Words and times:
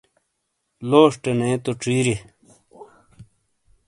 لوݜٹے 0.89 1.31
نے 1.39 1.49
تو 1.63 1.71
ڇیریے! 1.81 2.17